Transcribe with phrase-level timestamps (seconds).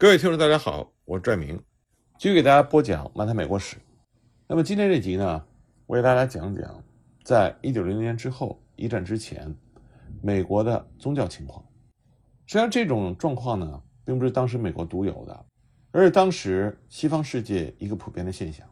[0.00, 1.60] 各位听众，大家好，我是拽明，
[2.18, 3.74] 继续给大家播讲《漫谈美国史》。
[4.46, 5.44] 那么今天这集呢，
[5.86, 6.84] 我给大家讲讲，
[7.24, 9.52] 在一九零零年之后，一战之前，
[10.22, 11.66] 美国的宗教情况。
[12.46, 15.46] 实际上，这种状况呢，并不是当时美国独有的，
[15.90, 18.64] 而是当时西方世界一个普遍的现象。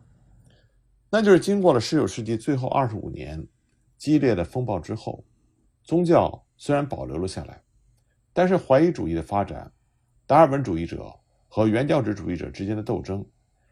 [1.10, 3.44] 那就是经过了十九世纪最后二十五年
[3.98, 5.24] 激烈的风暴之后，
[5.82, 7.60] 宗教虽然保留了下来，
[8.32, 9.72] 但是怀疑主义的发展。
[10.26, 11.14] 达尔文主义者
[11.48, 13.24] 和原教旨主义者之间的斗争，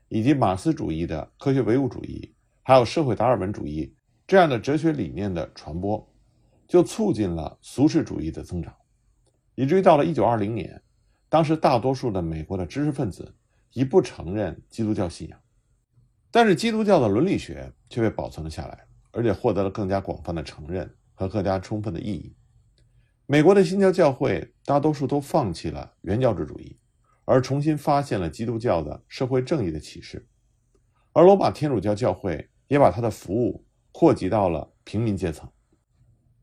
[0.08, 3.92] 以及马克思主义的科学唯物主义，还有社会达尔文主义
[4.24, 6.08] 这样的哲学理念的传播，
[6.68, 8.72] 就促进了俗世主义的增长，
[9.56, 10.80] 以至于到了一九二零年，
[11.28, 13.34] 当时大多数的美国的知识分子
[13.72, 15.40] 已不承认基督教信仰，
[16.30, 22.32] 但是基督教的伦理学却被保存了下来，而且获得了更加广泛的承认和更加充分的意义。
[23.26, 26.76] 美国的新教教会大多数都放弃了原教旨主义，
[27.24, 30.28] 而重新发现了基督教的社会正义的启示。
[31.14, 35.48] 而罗马天主教教会也把它的服务扩及到了平民阶层。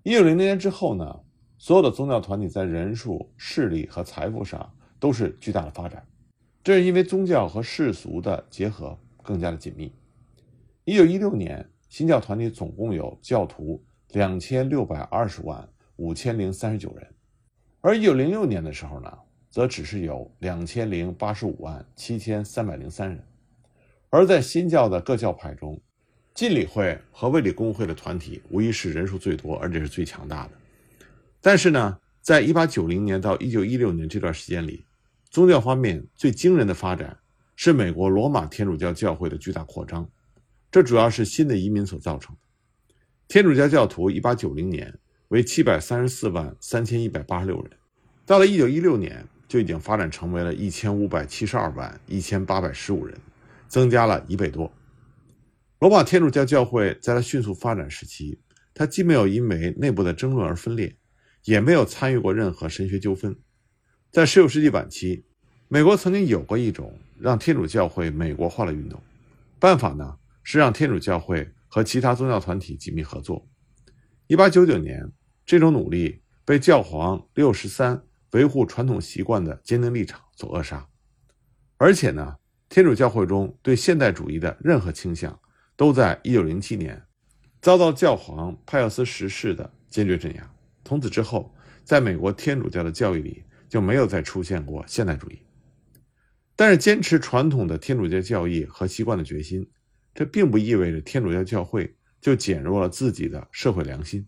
[0.02, 1.20] 一九零零年之后呢，
[1.60, 6.04] 所有的宗教团体在人数、势力和财富上都是巨大的发展，
[6.64, 9.94] 这是因为宗教和世俗的结合更加的紧密。
[10.86, 13.84] 一九一六年，新教团体总共有教徒
[14.14, 15.70] 两千六百二十万。
[16.02, 17.08] 五千零三十九人，
[17.80, 19.18] 而一九零六年的时候呢，
[19.52, 23.24] 则只是有两千零八十五万七千三百零三人。
[24.10, 25.80] 而在新教的各教派中，
[26.34, 30.54] 浸理会和卫理公会的团体无疑是人数最多，而且是最强大的。
[31.40, 34.84] 但是呢，在一八九零年到一九一六年这段时间里，
[35.30, 37.16] 宗教方面最惊人的发展
[37.56, 40.10] 是美国罗马天主教教会的巨大扩张，
[40.72, 42.42] 这主要是新的移民所造成的。
[43.28, 44.92] 天主教教徒一八九零年。
[45.32, 47.72] 为七百三十四万三千一百八十六人，
[48.26, 53.18] 到了一九一六年，就已经发展成为了一千五百七十二万一千八百十五人，
[53.70, 54.70] 增加了一倍多。
[55.80, 58.42] 罗马天主教教会在它迅速发展时期，
[58.74, 60.94] 它既没有因为内部的争论而分裂，
[61.46, 63.34] 也没有参与过任何神学纠纷。
[64.12, 65.24] 在十九世纪晚期，
[65.70, 69.02] 美国曾经有过一种让天主教会美国化的运动，
[69.62, 73.48] 办法呢是让天主教会和其他宗教团体紧密合作。
[74.28, 75.10] 一八九九年。
[75.46, 80.88] 这种努力被教皇六十三维护传统习惯的坚定立场所扼杀，
[81.78, 82.36] 而且呢，
[82.70, 85.38] 天主教会中对现代主义的任何倾向，
[85.76, 87.02] 都在一九零七年
[87.62, 90.54] 遭到教皇派厄斯十世的坚决镇压。
[90.86, 91.54] 从此之后，
[91.84, 95.40] 在美国天主教的教育里就没有再出现过现代主义。
[96.56, 99.70] 但是，坚持传统的天主教教义和习惯的决心，
[100.14, 104.28] 这并不意味着天主教教会就减弱了自己的社会良心。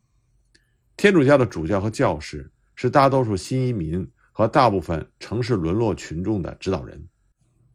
[0.96, 7.04] 天主教的主教和教士是大多数新移民和大部分城市沦落群众的指导人，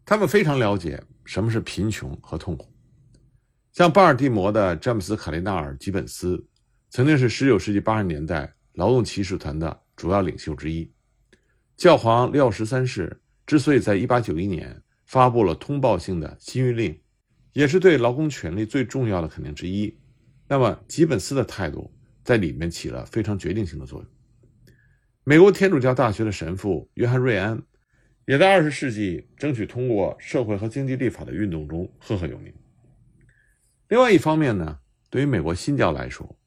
[0.05, 2.73] 他们非常了解什么是贫穷和痛苦。
[3.73, 6.43] 像巴尔的摩的詹姆斯·卡利纳尔·吉本斯，
[6.91, 10.91] 曾经是19世纪80年代劳动骑士团的主要领袖之一。
[11.77, 16.99] 教皇廖十三世之所以在1891年发布了通报性的新谕令，
[17.53, 19.97] 也是对劳工权利最重要的肯定之一。
[20.49, 21.93] 那么，吉本斯的态度？
[22.29, 24.09] 在里面起了非常决定性的作用。
[25.25, 27.63] 美国天主教大学的神父约翰·瑞安，
[28.27, 32.53] 也在二十世纪争取通过社会和经济立法的运动中赫赫有名。
[33.89, 34.79] 另外一方面呢，
[35.09, 36.39] 对于美国新教来说，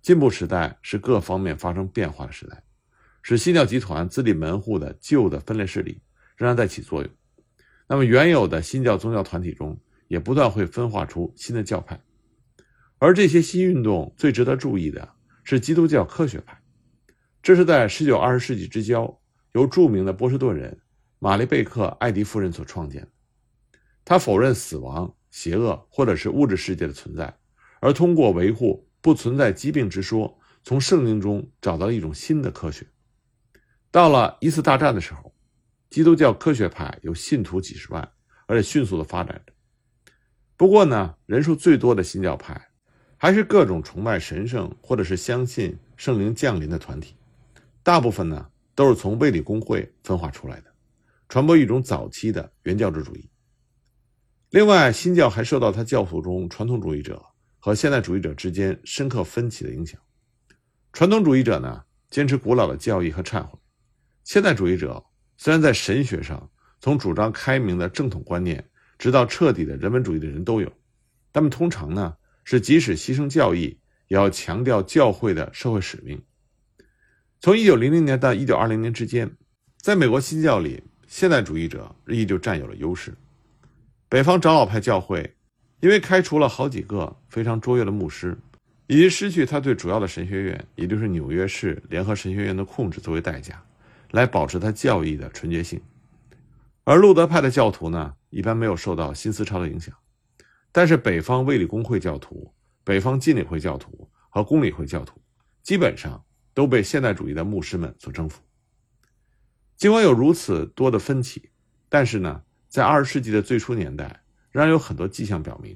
[0.00, 2.62] 进步时代是各方面发生变化的时代，
[3.20, 6.00] 使新教集团自立门户的旧的分裂势力
[6.38, 7.10] 仍然在起作用。
[7.86, 12.00] 那么原有的新教宗教团体中，也不断会分化出新的教派，
[12.96, 15.12] 而这些新运动最值得注意的。
[15.48, 16.60] 是基督教科学派，
[17.40, 19.16] 这是在十九二十世纪之交
[19.52, 20.76] 由著名的波士顿人
[21.20, 23.08] 玛丽贝克艾迪夫人所创建的。
[24.04, 27.32] 他否认死亡、邪恶或者是物质世界的存在，
[27.78, 32.84] 而通过维护不存在疾病之说，从圣经中找到了一种新的科学。
[33.92, 35.32] 到了一次大战的时候，
[35.90, 38.12] 基督教科学派有信徒几十万，
[38.48, 39.52] 而且迅速的发展着。
[40.56, 42.60] 不过呢，人数最多的新教派。
[43.18, 47.14] 还是各种崇拜神圣或者是相信圣灵降临的团体，
[47.82, 50.66] 大部分呢都是从卫理公会分化出来的，
[51.26, 53.26] 传播一种早期的原教旨主义。
[54.50, 57.24] 另外，新教还受到他教徒中传统主义者
[57.58, 59.98] 和现代主义者之间深刻分歧的影响。
[60.92, 63.58] 传统主义者呢坚持古老的教义和忏悔，
[64.24, 65.02] 现代主义者
[65.38, 68.62] 虽然在神学上从主张开明的正统观念，
[68.98, 70.70] 直到彻底的人文主义的人都有，
[71.32, 72.14] 他们通常呢。
[72.46, 73.76] 是即使牺牲教义，
[74.06, 76.22] 也要强调教会的社会使命。
[77.40, 79.28] 从一九零零年到一九二零年之间，
[79.78, 83.12] 在美国新教里现代主义者日益就占有了优势。
[84.08, 85.34] 北方长老派教会
[85.80, 88.38] 因为开除了好几个非常卓越的牧师，
[88.86, 93.60] 以及失去他对主要的神学院，也就是纽约市联合神学院的控制作为代价，
[94.12, 95.80] 来保持他教义的纯洁性。
[96.84, 99.92] 而路德派的教徒呢，一般没有受到新思潮的影响，
[100.76, 102.52] 但是北方卫理公会教徒、
[102.84, 105.18] 北方浸理会教徒和公理会教徒，
[105.62, 108.42] 基本上都被现代主义的牧师们所征服。
[109.74, 111.48] 尽管有如此多的分歧，
[111.88, 115.74] 但是呢，在二十世纪的最初年代，仍然有很多迹象表明，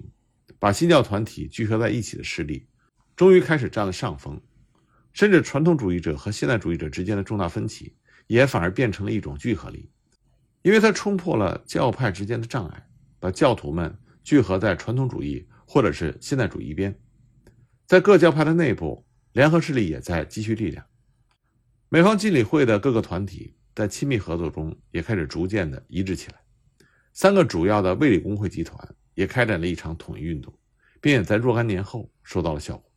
[0.58, 2.66] 把新教团体聚合在一起的势力，
[3.16, 4.38] 终于开始占了上风，
[5.14, 9.90] 甚至传统主义者和现代主义者之间的重大分歧，也反而变成了一种聚合力，
[10.60, 12.86] 因为它冲破了教派之间的障碍，
[13.18, 16.98] 把教徒们聚合在传统主义或者是现代主义一边，
[17.86, 20.84] 在各教派的内部，联合势力也在积蓄力量，
[21.88, 23.56] 美方经理会的各个团体。
[23.72, 26.34] 在亲密合作中，也开始逐渐的一致起来。
[27.14, 28.76] 三个主要的卫理公会集团
[29.14, 30.52] 也开展了一场统一运动，
[31.00, 32.92] 并且在若干年后收到了效果。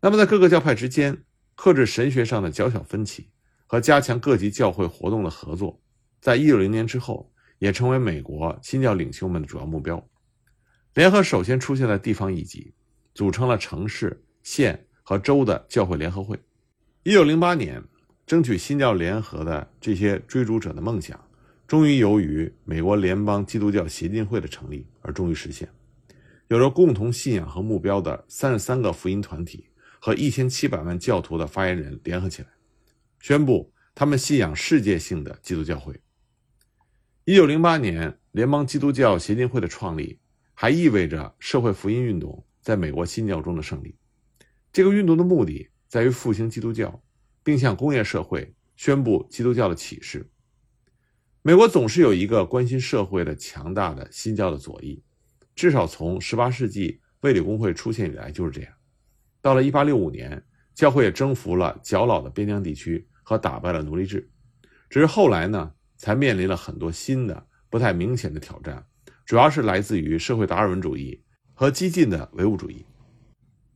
[0.00, 1.24] 那么，在各个教派之间
[1.54, 3.30] 克制神学上的较小分歧
[3.66, 5.80] 和加强各级教会活动的合作，
[6.20, 7.30] 在一九零年之后
[7.64, 9.96] 也成为美国新教领袖们的主要目标。
[10.92, 12.74] 联合首先出现在地方一级，
[13.14, 16.38] 组成了城市、县和州的教会联合会。
[17.02, 17.82] 一九零八年。
[18.26, 21.22] 争取新教联合的这些追逐者的梦想，
[21.66, 25.68] 终于由于美国联邦基督教协进会的成立而终于实现。
[26.48, 29.68] 有着共同信仰和目标的三十三个福音团体
[30.00, 32.48] 和一千七百万教徒的发言人联合起来，
[33.20, 35.94] 宣布他们信仰世界性的基督教会。
[37.26, 40.18] 一九零八年，联邦基督教协进会的创立，
[40.52, 43.96] 还意味着社会福音运动在美国新教中的胜利。
[44.72, 47.02] 这个运动的目的在于复兴基督教。
[47.44, 50.26] 并向工业社会宣布基督教的启示。
[51.42, 55.04] 美国总是有一个关心社会的强大的新教的左翼，
[55.54, 58.72] 至少从18世纪卫理公会出现以来就是这样。
[59.42, 60.42] 到了1865年，
[60.74, 64.26] 教会也征服了较老的边疆地区和打败了奴隶制。
[64.88, 65.70] 只是后来呢，
[66.04, 68.84] 才面临了很多新的不太明显的挑战，
[69.24, 71.24] 主要是来自于社会达尔文主义
[71.54, 72.84] 和激进的唯物主义。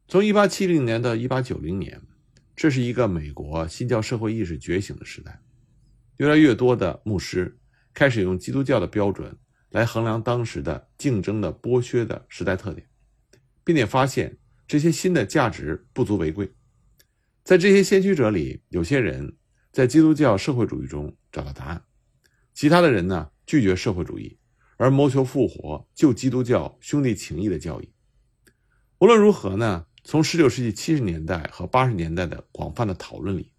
[0.07, 2.03] 从1870年到1890年。
[2.55, 5.41] 这是一个美国新教社会意识觉醒的时代，
[6.17, 7.57] 越来越多的牧师
[7.95, 9.39] 开始用基督教的标准
[9.71, 12.85] 来衡量当时的竞争的剥削的时代特点，
[13.63, 14.37] 并且发现
[14.67, 16.53] 这些新的价值不足为贵。
[17.45, 19.37] 在这些先驱者里，有些人
[19.71, 21.85] 在基督教社会主义中找到答案，
[22.59, 24.37] 其他的人呢拒绝社会主义，
[24.79, 27.89] 而谋求复活旧基督教兄弟情谊的教义。
[28.99, 29.87] 无论如何呢？
[30.03, 33.53] 从19世纪70年代和80年代的广泛的讨论里，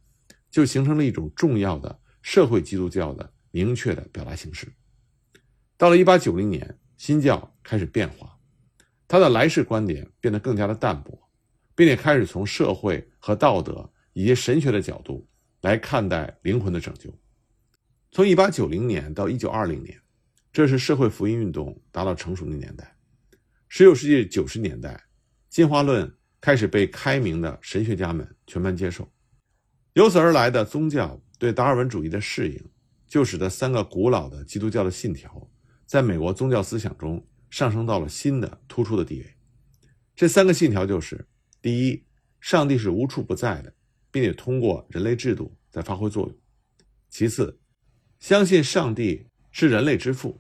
[0.52, 4.68] 就形成了一种重要的社会基督教的明确的表达形式。
[5.78, 8.38] 到了1890年，新教开始变化，
[9.08, 11.18] 它的来世观点变得更加的淡薄，
[11.74, 15.26] 并且开始从社会和道德以及神学的角度
[15.62, 17.10] 来看待灵魂的拯救。
[18.12, 20.02] 从1890年到1920年，
[20.52, 22.96] 这是社会福音运动达到成熟的年代。
[23.72, 25.06] 19世纪90年代，
[25.50, 26.16] 进化论。
[26.42, 29.06] 开始被开明的神学家们全盘接受，
[29.92, 32.64] 由此而来的宗教对达尔文主义的适应，
[33.10, 35.52] 就使得三个古老的基督教的信条，
[35.86, 39.36] 在美国宗教思想中上升到了新的突出的地位。
[40.16, 41.28] 这三个信条就是：
[41.62, 42.06] 第一，
[42.40, 43.74] 上帝是无处不在的，
[44.10, 46.34] 并且通过人类制度在发挥作用；
[47.10, 47.60] 其次，
[48.20, 50.38] 相信上帝是人类之父；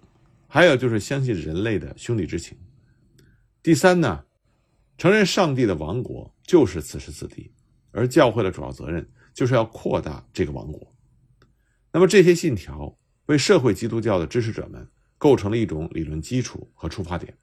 [0.47, 2.55] 还有就是相信人类的兄弟之情；
[3.63, 4.25] 第三呢？
[4.97, 7.49] 承认上帝的王国就是此时此地，
[7.91, 10.93] 而教会的主要责任就是要扩大这个王国。
[11.93, 12.93] 那么这些信条
[13.27, 14.85] 为社会基督教的支持者们
[15.17, 17.33] 构成了一种理论基础和出发点。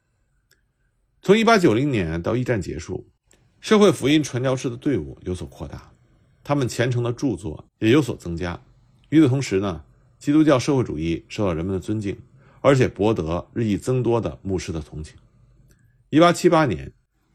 [1.23, 3.09] 从1890年到一战结束，
[3.59, 5.91] 社会福音传教士的队伍有所扩大，
[6.45, 8.63] 他们虔诚的著作也有所增加。
[9.09, 9.83] 与此同时呢，
[10.19, 12.17] 基督教社会主义受到人们的尊敬，
[12.61, 15.17] 而且博得日益增多的牧师的同情。
[16.11, 16.93] 1878年。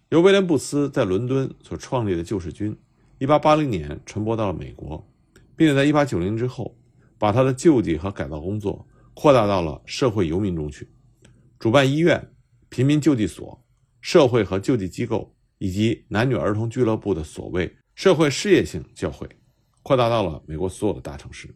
[0.09, 2.77] 由威廉·布斯在伦敦所创立的救世军
[3.19, 5.09] ，1880年传播到了美国，
[5.55, 6.77] 并且在1890年之后，
[7.17, 10.85] 把他的救济和改造工作扩大到了社会游民中去，
[11.57, 12.29] 主办医院、
[12.67, 13.63] 贫民救济所、
[14.01, 19.25] 社会和救济机构以及男女儿童俱乐部的所谓社会事业性教会，
[19.81, 21.47] 扩大到了美国所有的大城市。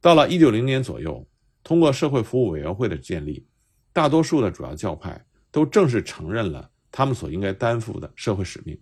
[0.00, 1.26] 到了190年左右，
[1.62, 3.46] 通过社会服务委员会的建立，
[3.92, 6.70] 大多数的主要教派都正式承认了。
[6.90, 8.76] 他们所应该担负的社会使命。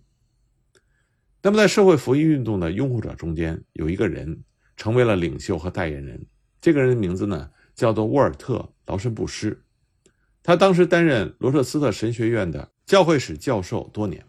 [1.41, 4.43] 那么，在社会福音运动的拥护者中间，有一个人
[4.77, 6.25] 成为了领袖和代言人，
[6.61, 9.61] 这个人的名字呢叫做沃尔特·劳申布施，
[10.41, 14.25] 他当时担任罗彻斯特神学院的教会史教授多年。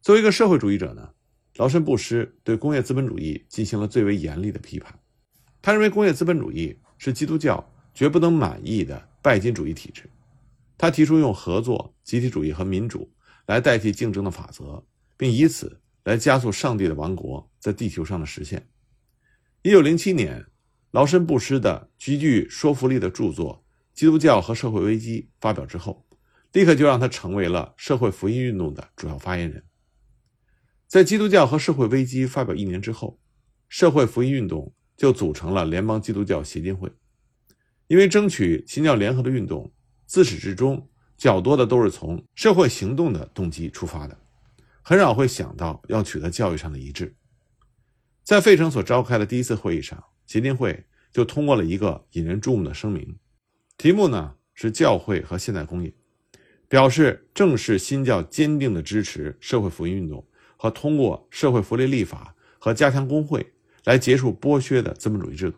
[0.00, 1.10] 作为一个社会主义者呢，
[1.56, 4.98] 劳申布施对工业资本主义进行了最为严厉的批判。
[5.66, 10.08] 他认为工业资本主义是基督教绝不能满意的拜金主义体制。
[10.78, 13.12] 他提出用合作、集体主义和民主
[13.46, 14.80] 来代替竞争的法则，
[15.16, 18.64] 并以此来加速上帝的王国在地球上的实现。
[19.62, 20.46] 一九零七年，
[20.92, 23.64] 劳申布施的极具说服力的著作
[23.98, 26.06] 《基督教和社会危机》发表之后，
[26.52, 29.64] 立刻就让他成为了社会福音运动的主要发言人。
[30.86, 33.18] 在《基督教和社会危机》发表一年之后，
[33.68, 36.90] 社会福音运动就组成了联邦基督教协进会。
[37.86, 39.72] 因为争取新教联合的运动，
[40.06, 44.18] 自始至终较多的都是从社会行动的动机出发的，
[44.82, 47.14] 很少会想到要取得教育上的一致。
[48.24, 53.16] 在费城所召开的第一次会议上，协进会就通过了一个引人注目的声明，
[53.78, 55.94] 题目呢是“教会和现代工业”，
[56.68, 60.26] 表示正是新教坚定的支持社会福音运动
[60.56, 63.54] 和通过社会福利立法和加强工会
[63.86, 65.56] 来结束剥削的资本主义制度。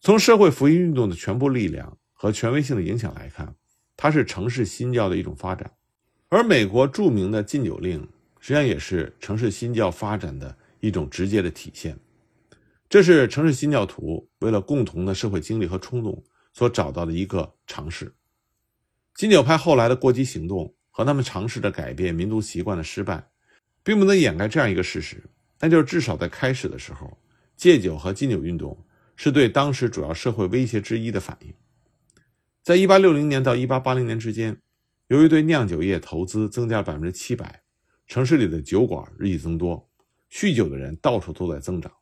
[0.00, 3.52] 从社会福音运动的全部力量和权威性的影响来看，
[3.96, 5.72] 它是城市新教的一种发展，
[6.28, 8.08] 而美国著名的禁酒令
[8.38, 10.56] 实际上也是城市新教发展的。
[10.84, 11.96] 一种直接的体现，
[12.88, 16.20] 这是城市新教徒为了共同的社会经历和冲动
[16.52, 18.12] 所找到的一个尝试。
[19.14, 23.24] 金九派后来的过激行动和他们尝试着改变民族习惯的失败，
[23.84, 25.22] 并不能掩盖这样一个事实，
[25.62, 27.16] 那就是至少在开始的时候，
[27.56, 28.76] 戒酒和禁酒运动
[29.14, 31.54] 是对当时主要社会威胁之一的反应。
[32.64, 34.60] 在一八六零年到一八八零年之间，
[35.06, 37.62] 由于对酿酒业投资增加百分之七百，
[38.08, 39.88] 城市里的酒馆日益增多。
[40.32, 41.92] 酗酒的人到处都在增长，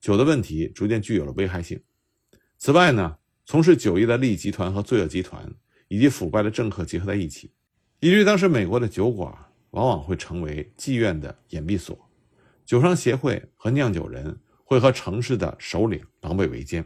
[0.00, 1.78] 酒的问题逐渐具有了危害性。
[2.56, 5.46] 此外呢，从事酒业的利益集团和罪恶集团
[5.88, 7.52] 以及腐败的政客结合在一起，
[8.00, 9.30] 以至于当时美国的酒馆
[9.72, 11.98] 往往会成为妓院的掩蔽所，
[12.72, 16.82] 酒商协会和酿酒人会和城市的首领狼狈为奸。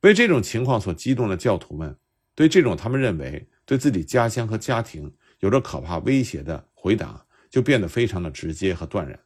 [0.00, 1.96] 为这种情况所激动的教徒们，
[2.34, 9.16] 对这种他们认为对自己家乡和家庭有着可怕威胁的回答，就变得非常的直接和断然。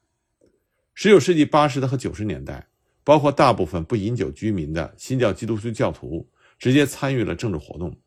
[0.92, 2.68] 十九世纪八十的和九十年代，
[3.02, 6.28] 包括大部分不饮酒居民的新教基督教教徒，
[6.58, 7.98] 直接参与了政治活动。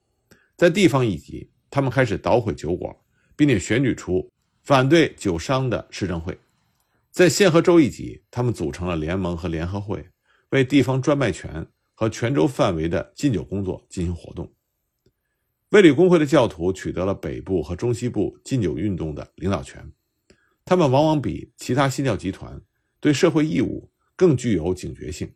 [0.55, 2.95] 在地方一级，他们开始捣毁酒馆，
[3.35, 4.31] 并且选举出
[4.61, 6.35] 反对酒商的市政会；
[7.11, 10.09] 在县和州一级，他们组成了联盟和联合会，
[10.49, 14.49] 为地方专卖权和全州范围的禁酒工作进行活动。
[15.69, 19.91] 卫理公会的教徒取得了北部和中西部禁酒运动的领导权，
[20.63, 22.61] 他们往往比其他新教集团。
[23.01, 25.33] 对社会义务更具有警觉性，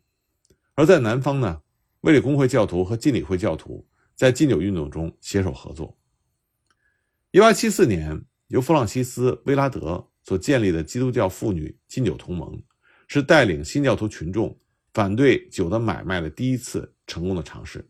[0.74, 1.62] 而在南方呢，
[2.02, 5.98] 卫理公会教徒和禁礼会教徒在禁酒运动中携手合作。
[7.32, 12.60] 一八七四年，由弗朗西斯·威拉德所建立的基督教妇女禁酒同盟，
[13.06, 14.58] 是带领新教徒群众
[14.92, 17.88] 反对酒的买卖的第一次成功的尝试。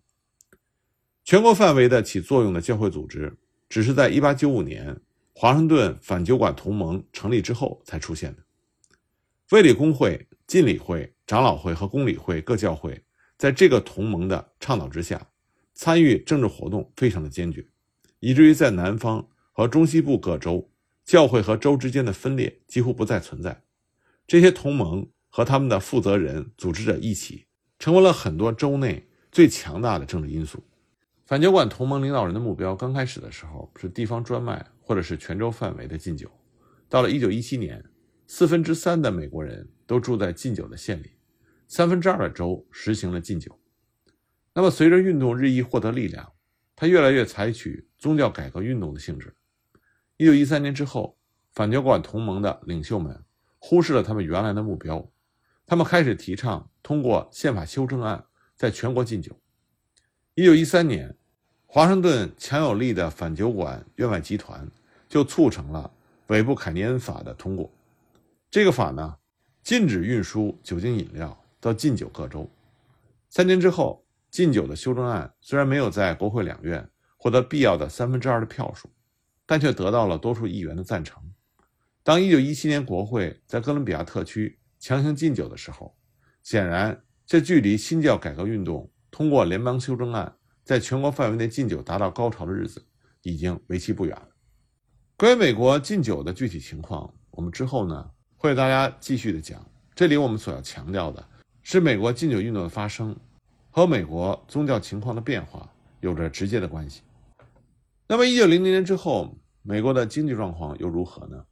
[1.25, 3.35] 全国范围的起作用的教会组织，
[3.71, 4.95] 只是在一八九五年
[5.33, 8.43] 华盛顿反酒馆同盟成立之后才出现的。
[9.53, 13.03] 卫理公会、禁礼会、长老会和公理会各教会，
[13.39, 15.27] 在这个同盟的倡导之下，
[15.73, 17.67] 参与政治活动非常的坚决，
[18.21, 20.71] 以至于在南方和中西部各州，
[21.07, 23.63] 教会和州之间的分裂几乎不再存在。
[24.27, 27.47] 这些同盟和他们的负责人、组织者一起，
[27.79, 30.63] 成为了很多州内最强大的政治因素。
[31.25, 36.29] 反酒馆同盟领导人的目标刚开始的时候是地方专卖或者是全州范围的禁酒，
[36.89, 37.83] 到了1917年。
[38.29, 41.13] 四分之三的美国人都住在禁酒的县里，
[41.69, 43.57] 三分之二的州实行了禁酒。
[44.53, 46.33] 那么，随着运动日益获得力量，
[46.75, 49.33] 他越来越采取宗教改革运动的性质。
[50.19, 51.19] 一九一三年之后，
[51.53, 53.23] 反酒馆同盟的领袖们
[53.59, 55.07] 忽视了他们原来的目标，
[55.67, 59.39] 他们开始提倡通过宪法修正案在全国禁酒。
[60.35, 61.15] 一九一三年，
[61.67, 64.67] 华盛顿强有力的反酒馆院外集团
[65.07, 65.91] 就促成了
[66.29, 67.71] 韦布凯尼恩法的通过。
[68.51, 69.17] 这个法呢，
[69.63, 72.51] 禁止运输酒精饮料到禁酒各州。
[73.29, 78.89] 三年之后，禁酒的修正案虽然没有在国会两院获得必要的三分之二的票数，
[79.47, 81.23] 但却得到了多数议员的赞成。
[82.03, 85.97] 当1917年国会在哥伦比亚特区强行禁酒的时候，
[86.43, 92.85] 显然这距离新教改革运动通过联邦修正案在全国范围内禁酒达到高潮的日子
[93.23, 94.29] 已经为期不远了。
[95.17, 98.11] 关于美国禁酒的具体情况，我们之后呢？
[98.39, 101.27] 会给大家继续的讲，这里我们所要强调的
[101.63, 103.17] 是美国禁酒运动的发生
[103.71, 105.69] 和美国宗教情况的变化
[106.01, 107.01] 有着直接的关系。
[108.07, 109.36] 那么，一九零零年之后，
[109.69, 111.45] 美国的经济状况又如何呢？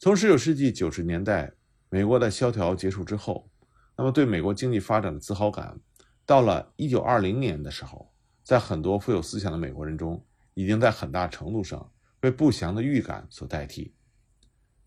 [0.00, 1.52] 从十九世纪九十年代
[1.88, 3.48] 美国的萧条结束之后，
[3.96, 5.78] 那么对美国经济发展的自豪感，
[6.26, 8.12] 到了一九二零年的时候，
[8.42, 10.20] 在很多富有思想的美国人中，
[10.54, 11.88] 已经在很大程度上
[12.18, 13.94] 被不祥的预感所代替。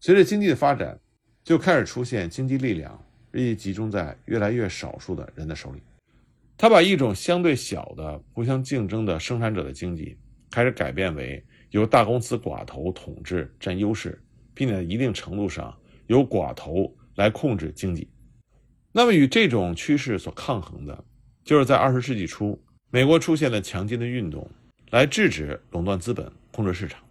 [0.01, 0.99] 随着经济的发展，
[1.41, 3.01] 就开始出现经济力量
[3.31, 5.81] 日益集中在越来越少数的人的手里。
[6.57, 10.17] 他把一种相对小的、互相竞争的生产者的经济。
[10.51, 11.43] 开始改变为
[11.75, 14.17] 由大公司寡头统治占优势，
[14.53, 15.77] 并且在一定程度上
[16.07, 18.07] 由寡头来控制经济。
[18.93, 21.03] 那么与这种趋势所抗衡的，
[21.43, 22.57] 就是在二十世纪初，
[22.91, 24.49] 美国出现了强劲的运动，
[24.89, 27.03] 来制止垄断资本控制市场，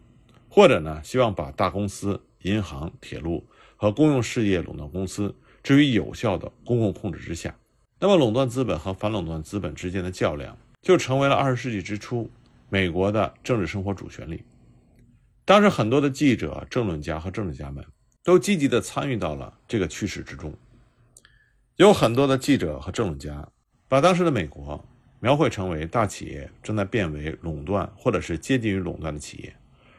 [0.48, 7.54] 或者呢，希望把大公司、银行、铁路和公用事业垄断公司置于有效的公共控制之下。
[8.00, 12.30] 那么，垄断资本和反垄断资本之间的较量，就成为了二十世纪之初。
[12.70, 14.42] 美国的政治生活主旋律，
[15.46, 17.84] 当时很多的记者、政论家和政治家们
[18.22, 20.52] 都积极地参与到了这个趋势之中。
[21.76, 23.46] 有很多的记者和政论家
[23.86, 24.82] 把当时的美国
[25.20, 29.54] 描绘成为大企业正在变为垄断或者是接近于垄断的企业，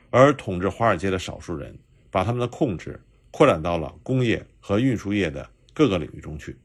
[0.10, 1.78] 而统治华尔街的少数人
[2.10, 3.00] 把他们的控制
[3.30, 6.58] 扩展到了工业和运输业的各个领域中去。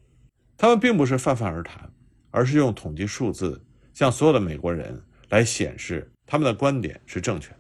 [0.57, 1.91] 他们并不是泛泛而谈，
[2.31, 5.03] 而是用统计数字向所有的美国人。
[5.31, 7.60] 来显示他们的观点是正确的，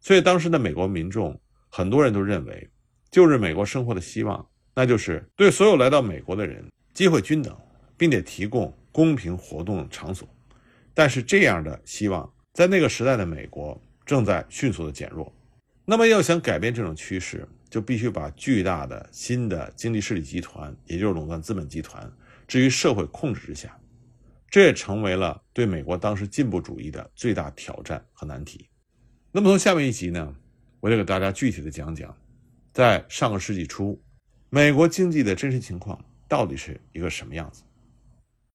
[0.00, 1.38] 所以当时的美国民众
[1.68, 2.68] 很多人都认为，
[3.10, 6.64] 旧日美国生活的希望，那就是对所有来到美国的人
[6.94, 7.56] 机会均等，
[7.96, 10.28] 并且提供公平活动场所。
[10.94, 15.32] 但是这样的希望在那个时代的美国正在迅速的减弱。
[15.84, 22.10] 那么要想改变这种趋势，就必须把巨大的新的经济势力集团，也就是垄断资本集团，
[22.48, 23.76] 置于社会控制之下。
[24.48, 28.69] 这也成为了对美国当时进步主义的最大挑战和难题。
[29.32, 30.34] 那么从下面一集呢，
[30.80, 32.12] 我就给大家具体的讲讲，
[32.72, 33.96] 在上个世纪初，
[34.48, 37.62] 美国经济的真实情况到底是一个什么样子。